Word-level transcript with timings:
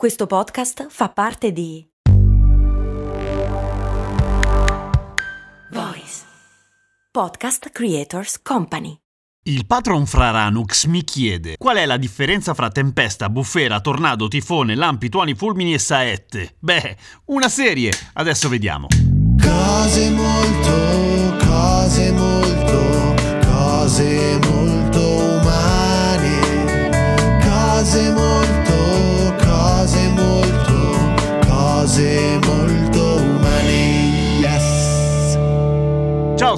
Questo 0.00 0.26
podcast 0.26 0.86
fa 0.88 1.10
parte 1.10 1.52
di 1.52 1.86
Voice 5.72 6.22
Podcast 7.10 7.68
Creators 7.68 8.40
Company. 8.40 8.96
Il 9.42 9.66
patron 9.66 10.06
Fraranux 10.06 10.86
mi 10.86 11.04
chiede 11.04 11.56
qual 11.58 11.76
è 11.76 11.84
la 11.84 11.98
differenza 11.98 12.54
fra 12.54 12.70
tempesta, 12.70 13.28
bufera, 13.28 13.80
tornado, 13.80 14.26
tifone, 14.26 14.74
lampi, 14.74 15.10
tuoni, 15.10 15.34
fulmini 15.34 15.74
e 15.74 15.78
saette. 15.78 16.56
Beh, 16.58 16.96
una 17.26 17.50
serie, 17.50 17.92
adesso 18.14 18.48
vediamo. 18.48 18.86
Cose 19.38 20.10
molto, 20.12 21.44
cose 21.44 22.10
molto, 22.12 23.14
cose 23.46 24.38
molto 24.44 24.79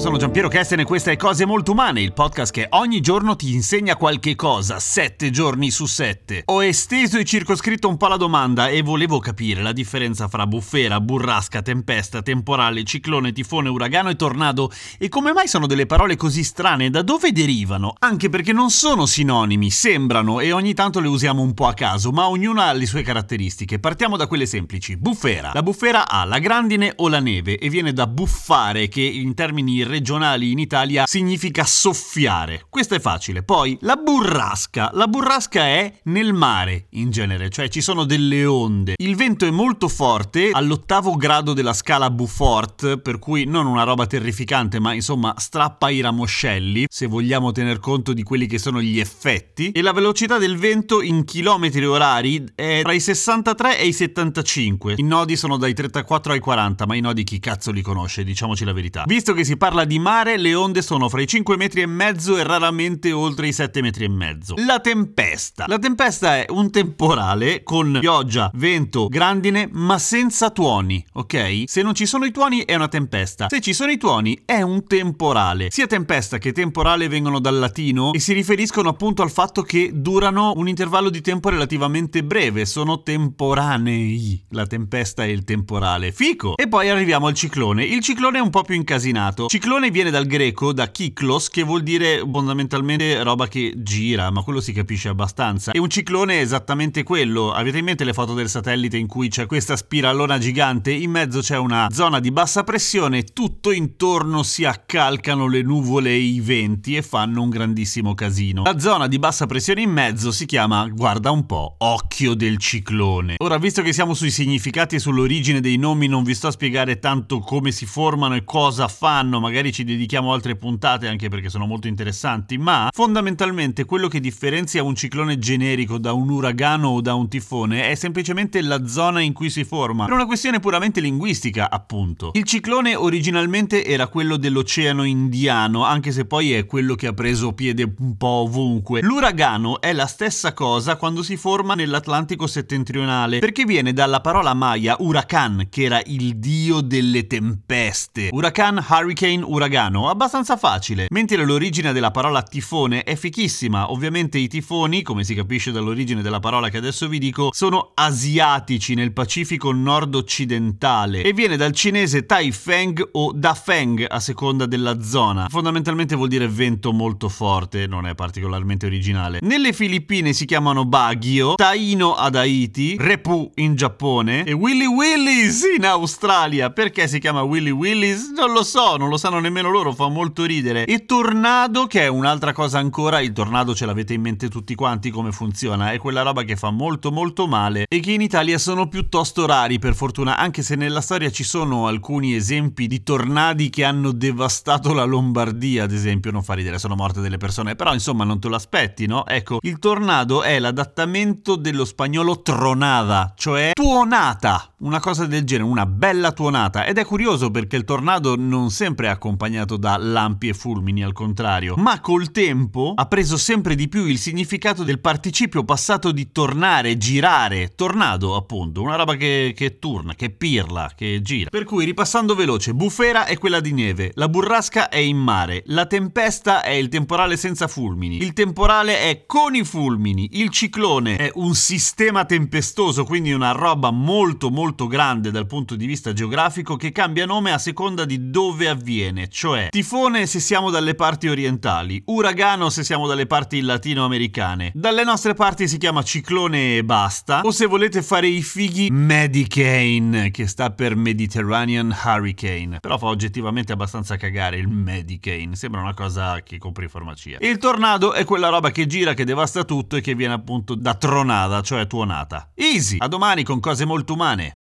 sono 0.03 0.17
Giampiero 0.17 0.49
Kesten 0.49 0.81
e 0.81 0.83
questa 0.83 1.11
è 1.11 1.15
Cose 1.15 1.45
Molto 1.45 1.71
Umane, 1.71 2.01
il 2.01 2.11
podcast 2.11 2.51
che 2.51 2.67
ogni 2.71 2.99
giorno 2.99 3.37
ti 3.37 3.53
insegna 3.53 3.95
qualche 3.95 4.35
cosa, 4.35 4.77
sette 4.77 5.29
giorni 5.29 5.71
su 5.71 5.85
sette. 5.85 6.41
Ho 6.47 6.61
esteso 6.61 7.17
e 7.17 7.23
circoscritto 7.23 7.87
un 7.87 7.95
po' 7.95 8.09
la 8.09 8.17
domanda 8.17 8.67
e 8.67 8.81
volevo 8.81 9.19
capire 9.19 9.61
la 9.61 9.71
differenza 9.71 10.27
fra 10.27 10.45
bufera, 10.45 10.99
burrasca, 10.99 11.61
tempesta, 11.61 12.21
temporale, 12.21 12.83
ciclone, 12.83 13.31
tifone, 13.31 13.69
uragano 13.69 14.09
e 14.09 14.17
tornado 14.17 14.69
e 14.97 15.07
come 15.07 15.31
mai 15.31 15.47
sono 15.47 15.67
delle 15.67 15.85
parole 15.85 16.17
così 16.17 16.43
strane, 16.43 16.89
da 16.89 17.01
dove 17.01 17.31
derivano? 17.31 17.95
Anche 17.99 18.27
perché 18.27 18.51
non 18.51 18.71
sono 18.71 19.05
sinonimi, 19.05 19.71
sembrano 19.71 20.41
e 20.41 20.51
ogni 20.51 20.73
tanto 20.73 20.99
le 20.99 21.07
usiamo 21.07 21.41
un 21.41 21.53
po' 21.53 21.67
a 21.67 21.73
caso, 21.73 22.11
ma 22.11 22.27
ognuna 22.27 22.65
ha 22.65 22.73
le 22.73 22.87
sue 22.87 23.03
caratteristiche. 23.03 23.79
Partiamo 23.79 24.17
da 24.17 24.27
quelle 24.27 24.47
semplici. 24.47 24.97
Bufera. 24.97 25.51
La 25.53 25.63
bufera 25.63 26.09
ha 26.09 26.25
la 26.25 26.39
grandine 26.39 26.91
o 26.97 27.07
la 27.07 27.21
neve 27.21 27.57
e 27.57 27.69
viene 27.69 27.93
da 27.93 28.05
buffare 28.05 28.89
che 28.89 29.01
in 29.01 29.33
termini 29.33 29.91
regionali 29.93 30.51
in 30.51 30.59
Italia 30.59 31.05
significa 31.05 31.63
soffiare. 31.63 32.65
Questo 32.69 32.95
è 32.95 32.99
facile. 32.99 33.43
Poi 33.43 33.77
la 33.81 33.95
burrasca. 33.95 34.89
La 34.93 35.07
burrasca 35.07 35.61
è 35.61 35.99
nel 36.05 36.33
mare 36.33 36.87
in 36.91 37.11
genere, 37.11 37.49
cioè 37.49 37.69
ci 37.69 37.81
sono 37.81 38.03
delle 38.03 38.45
onde. 38.45 38.95
Il 38.97 39.15
vento 39.15 39.45
è 39.45 39.51
molto 39.51 39.87
forte 39.87 40.49
all'ottavo 40.51 41.15
grado 41.15 41.53
della 41.53 41.73
scala 41.73 42.09
Beaufort, 42.09 42.97
per 42.97 43.19
cui 43.19 43.45
non 43.45 43.67
una 43.67 43.83
roba 43.83 44.07
terrificante, 44.07 44.79
ma 44.79 44.93
insomma 44.93 45.35
strappa 45.37 45.89
i 45.89 46.01
ramoscelli, 46.01 46.85
se 46.89 47.05
vogliamo 47.05 47.51
tener 47.51 47.79
conto 47.79 48.13
di 48.13 48.23
quelli 48.23 48.47
che 48.47 48.57
sono 48.57 48.81
gli 48.81 48.99
effetti. 48.99 49.71
E 49.71 49.81
la 49.81 49.93
velocità 49.93 50.37
del 50.37 50.57
vento 50.57 51.01
in 51.01 51.23
chilometri 51.23 51.85
orari 51.85 52.43
è 52.55 52.81
tra 52.81 52.93
i 52.93 52.99
63 52.99 53.79
e 53.79 53.87
i 53.87 53.93
75. 53.93 54.95
I 54.97 55.03
nodi 55.03 55.35
sono 55.35 55.57
dai 55.57 55.73
34 55.73 56.33
ai 56.33 56.39
40, 56.39 56.85
ma 56.87 56.95
i 56.95 57.01
nodi 57.01 57.23
chi 57.23 57.39
cazzo 57.39 57.71
li 57.71 57.81
conosce, 57.81 58.23
diciamoci 58.23 58.65
la 58.65 58.73
verità. 58.73 59.03
Visto 59.05 59.33
che 59.33 59.43
si 59.43 59.57
parla 59.57 59.82
di 59.85 59.99
mare, 59.99 60.37
le 60.37 60.53
onde 60.53 60.81
sono 60.81 61.09
fra 61.09 61.21
i 61.21 61.27
5 61.27 61.57
metri 61.57 61.81
e 61.81 61.85
mezzo 61.85 62.37
e 62.37 62.43
raramente 62.43 63.11
oltre 63.11 63.47
i 63.47 63.53
7 63.53 63.81
metri 63.81 64.05
e 64.05 64.09
mezzo. 64.09 64.55
La 64.65 64.79
tempesta. 64.79 65.65
La 65.67 65.79
tempesta 65.79 66.37
è 66.37 66.45
un 66.49 66.71
temporale 66.71 67.63
con 67.63 67.97
pioggia, 67.99 68.51
vento, 68.53 69.07
grandine, 69.07 69.69
ma 69.71 69.97
senza 69.97 70.49
tuoni, 70.49 71.05
ok? 71.13 71.63
Se 71.65 71.81
non 71.81 71.93
ci 71.93 72.05
sono 72.05 72.25
i 72.25 72.31
tuoni 72.31 72.63
è 72.65 72.75
una 72.75 72.87
tempesta. 72.87 73.47
Se 73.49 73.61
ci 73.61 73.73
sono 73.73 73.91
i 73.91 73.97
tuoni 73.97 74.41
è 74.45 74.61
un 74.61 74.85
temporale. 74.85 75.67
Sia 75.71 75.87
tempesta 75.87 76.37
che 76.37 76.51
temporale 76.51 77.07
vengono 77.07 77.39
dal 77.39 77.57
latino 77.57 78.13
e 78.13 78.19
si 78.19 78.33
riferiscono 78.33 78.89
appunto 78.89 79.21
al 79.21 79.31
fatto 79.31 79.61
che 79.61 79.91
durano 79.93 80.53
un 80.55 80.67
intervallo 80.67 81.09
di 81.09 81.21
tempo 81.21 81.49
relativamente 81.49 82.23
breve, 82.23 82.65
sono 82.65 83.01
temporanei. 83.01 84.45
La 84.49 84.65
tempesta 84.65 85.23
e 85.23 85.31
il 85.31 85.43
temporale. 85.43 86.11
Fico! 86.11 86.55
E 86.55 86.67
poi 86.67 86.89
arriviamo 86.89 87.27
al 87.27 87.33
ciclone. 87.33 87.83
Il 87.83 88.01
ciclone 88.01 88.37
è 88.37 88.41
un 88.41 88.49
po' 88.49 88.63
più 88.63 88.75
incasinato. 88.75 89.47
Ciclone 89.47 89.72
viene 89.89 90.11
dal 90.11 90.25
greco, 90.25 90.71
da 90.71 90.91
kiklos, 90.91 91.49
che 91.49 91.63
vuol 91.63 91.83
dire 91.83 92.19
fondamentalmente 92.19 93.21
roba 93.23 93.47
che 93.47 93.73
gira, 93.77 94.29
ma 94.31 94.41
quello 94.41 94.61
si 94.61 94.71
capisce 94.71 95.09
abbastanza. 95.09 95.71
E 95.71 95.79
un 95.79 95.89
ciclone 95.89 96.35
è 96.35 96.41
esattamente 96.41 97.03
quello. 97.03 97.51
Avete 97.51 97.79
in 97.79 97.85
mente 97.85 98.03
le 98.03 98.13
foto 98.13 98.33
del 98.33 98.49
satellite 98.49 98.97
in 98.97 99.07
cui 99.07 99.29
c'è 99.29 99.45
questa 99.45 99.75
spiralona 99.75 100.37
gigante? 100.37 100.91
In 100.91 101.11
mezzo 101.11 101.39
c'è 101.41 101.57
una 101.57 101.87
zona 101.91 102.19
di 102.19 102.31
bassa 102.31 102.63
pressione, 102.63 103.23
tutto 103.23 103.71
intorno 103.71 104.43
si 104.43 104.63
accalcano 104.63 105.47
le 105.47 105.61
nuvole 105.61 106.11
e 106.11 106.17
i 106.17 106.39
venti 106.39 106.95
e 106.95 107.01
fanno 107.01 107.41
un 107.41 107.49
grandissimo 107.49 108.13
casino. 108.13 108.63
La 108.63 108.79
zona 108.79 109.07
di 109.07 109.19
bassa 109.19 109.45
pressione 109.45 109.81
in 109.81 109.91
mezzo 109.91 110.31
si 110.31 110.45
chiama, 110.45 110.87
guarda 110.87 111.31
un 111.31 111.45
po', 111.45 111.75
occhio 111.79 112.35
del 112.35 112.57
ciclone. 112.57 113.35
Ora, 113.39 113.57
visto 113.57 113.81
che 113.81 113.93
siamo 113.93 114.13
sui 114.13 114.31
significati 114.31 114.95
e 114.95 114.99
sull'origine 114.99 115.59
dei 115.59 115.77
nomi, 115.77 116.07
non 116.07 116.23
vi 116.23 116.33
sto 116.35 116.47
a 116.47 116.51
spiegare 116.51 116.99
tanto 116.99 117.39
come 117.39 117.71
si 117.71 117.85
formano 117.85 118.35
e 118.35 118.43
cosa 118.43 118.87
fanno, 118.87 119.39
magari 119.39 119.62
ci 119.71 119.83
dedichiamo 119.83 120.33
altre 120.33 120.55
puntate 120.55 121.07
anche 121.07 121.29
perché 121.29 121.49
sono 121.49 121.65
molto 121.65 121.87
interessanti, 121.87 122.57
ma 122.57 122.89
fondamentalmente 122.93 123.85
quello 123.85 124.07
che 124.07 124.19
differenzia 124.19 124.83
un 124.83 124.95
ciclone 124.95 125.37
generico 125.39 125.97
da 125.97 126.13
un 126.13 126.29
uragano 126.29 126.89
o 126.89 127.01
da 127.01 127.13
un 127.13 127.29
tifone 127.29 127.89
è 127.89 127.95
semplicemente 127.95 128.61
la 128.61 128.85
zona 128.87 129.21
in 129.21 129.33
cui 129.33 129.49
si 129.49 129.63
forma. 129.63 130.05
Per 130.05 130.13
una 130.13 130.25
questione 130.25 130.59
puramente 130.59 130.99
linguistica, 130.99 131.69
appunto. 131.69 132.31
Il 132.33 132.43
ciclone 132.43 132.95
originalmente 132.95 133.85
era 133.85 134.07
quello 134.07 134.37
dell'Oceano 134.37 135.03
Indiano, 135.03 135.83
anche 135.83 136.11
se 136.11 136.25
poi 136.25 136.53
è 136.53 136.65
quello 136.65 136.95
che 136.95 137.07
ha 137.07 137.13
preso 137.13 137.53
piede 137.53 137.93
un 137.99 138.17
po' 138.17 138.27
ovunque. 138.27 139.01
L'uragano 139.01 139.81
è 139.81 139.93
la 139.93 140.07
stessa 140.07 140.53
cosa 140.53 140.95
quando 140.95 141.23
si 141.23 141.37
forma 141.37 141.75
nell'Atlantico 141.75 142.47
settentrionale, 142.47 143.39
perché 143.39 143.65
viene 143.65 143.93
dalla 143.93 144.21
parola 144.21 144.53
maya 144.53 144.95
huracan, 144.99 145.67
che 145.69 145.83
era 145.83 146.01
il 146.05 146.37
dio 146.37 146.81
delle 146.81 147.27
tempeste. 147.27 148.29
Huracan, 148.31 148.83
hurricane, 148.87 149.43
uragano, 149.53 150.09
abbastanza 150.09 150.57
facile. 150.57 151.07
Mentre 151.09 151.45
l'origine 151.45 151.93
della 151.93 152.11
parola 152.11 152.41
tifone 152.41 153.03
è 153.03 153.15
fichissima. 153.15 153.91
Ovviamente 153.91 154.37
i 154.37 154.47
tifoni, 154.47 155.01
come 155.01 155.23
si 155.23 155.33
capisce 155.35 155.71
dall'origine 155.71 156.21
della 156.21 156.39
parola 156.39 156.69
che 156.69 156.77
adesso 156.77 157.07
vi 157.07 157.19
dico, 157.19 157.49
sono 157.53 157.91
asiatici 157.93 158.95
nel 158.95 159.13
Pacifico 159.13 159.71
nord-occidentale 159.71 161.21
e 161.23 161.33
viene 161.33 161.57
dal 161.57 161.71
cinese 161.71 162.25
Tai 162.25 162.51
Feng 162.51 163.09
o 163.13 163.31
Da 163.33 163.53
Feng 163.53 164.05
a 164.07 164.19
seconda 164.19 164.65
della 164.65 165.01
zona. 165.01 165.47
Fondamentalmente 165.49 166.15
vuol 166.15 166.29
dire 166.29 166.47
vento 166.47 166.91
molto 166.91 167.29
forte, 167.29 167.87
non 167.87 168.07
è 168.07 168.15
particolarmente 168.15 168.85
originale. 168.85 169.39
Nelle 169.41 169.73
Filippine 169.73 170.33
si 170.33 170.45
chiamano 170.45 170.85
Baguio, 170.85 171.55
Taino 171.55 172.13
ad 172.13 172.35
Haiti, 172.35 172.95
Repu 172.99 173.51
in 173.55 173.75
Giappone 173.75 174.43
e 174.43 174.51
Willy 174.53 174.85
Willis 174.85 175.63
in 175.77 175.85
Australia. 175.85 176.71
Perché 176.71 177.07
si 177.07 177.19
chiama 177.19 177.41
Willy 177.41 177.69
Willis? 177.69 178.31
Non 178.35 178.51
lo 178.51 178.63
so, 178.63 178.97
non 178.97 179.09
lo 179.09 179.17
sanno 179.17 179.32
nemmeno 179.39 179.69
loro, 179.69 179.93
fa 179.93 180.07
molto 180.07 180.45
ridere. 180.45 180.85
E 180.85 181.05
Tornado, 181.05 181.87
che 181.87 182.01
è 182.01 182.07
un'altra 182.07 182.53
cosa 182.53 182.79
ancora, 182.79 183.19
il 183.21 183.33
tornado 183.33 183.75
ce 183.75 183.85
l'avete 183.85 184.13
in 184.13 184.21
mente 184.21 184.49
tutti 184.49 184.75
quanti 184.75 185.09
come 185.09 185.31
funziona, 185.31 185.91
è 185.91 185.97
quella 185.97 186.21
roba 186.21 186.43
che 186.43 186.55
fa 186.55 186.69
molto 186.69 187.11
molto 187.11 187.47
male 187.47 187.85
e 187.87 187.99
che 187.99 188.11
in 188.11 188.21
Italia 188.21 188.57
sono 188.57 188.87
piuttosto 188.87 189.45
rari 189.45 189.79
per 189.79 189.95
fortuna, 189.95 190.37
anche 190.37 190.61
se 190.61 190.75
nella 190.75 191.01
storia 191.01 191.31
ci 191.31 191.43
sono 191.43 191.87
alcuni 191.87 192.35
esempi 192.35 192.87
di 192.87 193.03
tornadi 193.03 193.69
che 193.69 193.83
hanno 193.83 194.11
devastato 194.11 194.93
la 194.93 195.03
Lombardia, 195.03 195.83
ad 195.83 195.91
esempio, 195.91 196.31
non 196.31 196.43
fa 196.43 196.53
ridere, 196.53 196.79
sono 196.79 196.95
morte 196.95 197.21
delle 197.21 197.37
persone, 197.37 197.75
però 197.75 197.93
insomma 197.93 198.23
non 198.23 198.39
te 198.39 198.47
lo 198.47 198.55
aspetti, 198.55 199.05
no? 199.05 199.25
Ecco, 199.25 199.59
il 199.61 199.79
tornado 199.79 200.43
è 200.43 200.59
l'adattamento 200.59 201.55
dello 201.55 201.85
spagnolo 201.85 202.41
tronada, 202.41 203.33
cioè 203.35 203.71
tuonata, 203.73 204.73
una 204.79 204.99
cosa 204.99 205.25
del 205.25 205.43
genere, 205.43 205.69
una 205.69 205.85
bella 205.85 206.31
tuonata 206.31 206.85
ed 206.85 206.97
è 206.97 207.05
curioso 207.05 207.51
perché 207.51 207.75
il 207.75 207.83
tornado 207.83 208.35
non 208.35 208.69
sempre 208.69 209.07
è 209.07 209.09
accompagnato 209.23 209.77
da 209.77 209.95
lampi 209.95 210.49
e 210.49 210.53
fulmini, 210.53 211.01
al 211.01 211.13
contrario, 211.13 211.75
ma 211.77 212.01
col 212.01 212.31
tempo 212.31 212.91
ha 212.93 213.05
preso 213.05 213.37
sempre 213.37 213.73
di 213.73 213.87
più 213.87 214.05
il 214.05 214.17
significato 214.17 214.83
del 214.83 214.99
participio 214.99 215.63
passato 215.63 216.11
di 216.11 216.33
tornare, 216.33 216.97
girare, 216.97 217.73
tornado 217.73 218.35
appunto, 218.35 218.81
una 218.81 218.97
roba 218.97 219.15
che, 219.15 219.53
che 219.55 219.79
turna, 219.79 220.13
che 220.15 220.29
pirla, 220.29 220.91
che 220.93 221.21
gira. 221.21 221.49
Per 221.49 221.63
cui 221.63 221.85
ripassando 221.85 222.35
veloce, 222.35 222.73
bufera 222.73 223.25
è 223.25 223.37
quella 223.37 223.61
di 223.61 223.71
neve, 223.71 224.11
la 224.15 224.27
burrasca 224.27 224.89
è 224.89 224.97
in 224.97 225.17
mare, 225.17 225.63
la 225.67 225.85
tempesta 225.85 226.61
è 226.61 226.71
il 226.71 226.89
temporale 226.89 227.37
senza 227.37 227.69
fulmini, 227.69 228.17
il 228.17 228.33
temporale 228.33 228.99
è 228.99 229.23
con 229.25 229.55
i 229.55 229.63
fulmini, 229.63 230.31
il 230.33 230.49
ciclone 230.49 231.15
è 231.15 231.31
un 231.35 231.55
sistema 231.55 232.25
tempestoso, 232.25 233.05
quindi 233.05 233.31
una 233.31 233.51
roba 233.51 233.89
molto 233.89 234.49
molto 234.49 234.87
grande 234.87 235.31
dal 235.31 235.47
punto 235.47 235.75
di 235.75 235.85
vista 235.85 236.11
geografico 236.11 236.75
che 236.75 236.91
cambia 236.91 237.25
nome 237.25 237.53
a 237.53 237.57
seconda 237.57 238.03
di 238.03 238.29
dove 238.29 238.67
avviene, 238.67 239.12
cioè 239.29 239.69
tifone 239.69 240.25
se 240.25 240.39
siamo 240.39 240.69
dalle 240.69 240.95
parti 240.95 241.27
orientali, 241.27 242.01
uragano 242.07 242.69
se 242.69 242.83
siamo 242.83 243.07
dalle 243.07 243.25
parti 243.25 243.61
latinoamericane. 243.61 244.71
Dalle 244.73 245.03
nostre 245.03 245.33
parti 245.33 245.67
si 245.67 245.77
chiama 245.77 246.03
ciclone 246.03 246.77
e 246.77 246.83
basta, 246.83 247.41
o 247.41 247.51
se 247.51 247.65
volete 247.65 248.01
fare 248.01 248.27
i 248.27 248.41
fighi 248.41 248.89
Medicane, 248.91 250.31
che 250.31 250.47
sta 250.47 250.71
per 250.71 250.95
Mediterranean 250.95 251.95
Hurricane. 252.03 252.79
Però 252.79 252.97
fa 252.97 253.07
oggettivamente 253.07 253.71
abbastanza 253.71 254.17
cagare 254.17 254.57
il 254.57 254.67
Medicane, 254.67 255.55
sembra 255.55 255.81
una 255.81 255.93
cosa 255.93 256.41
che 256.41 256.57
compri 256.57 256.85
in 256.85 256.89
farmacia. 256.89 257.37
Il 257.39 257.57
tornado 257.57 258.13
è 258.13 258.23
quella 258.23 258.49
roba 258.49 258.71
che 258.71 258.85
gira, 258.87 259.13
che 259.13 259.25
devasta 259.25 259.63
tutto 259.63 259.95
e 259.95 260.01
che 260.01 260.15
viene 260.15 260.33
appunto 260.33 260.75
da 260.75 260.95
tronata, 260.95 261.61
cioè 261.61 261.87
tuonata. 261.87 262.51
Easy! 262.55 262.97
A 262.99 263.07
domani 263.07 263.43
con 263.43 263.59
cose 263.59 263.85
molto 263.85 264.13
umane. 264.13 264.53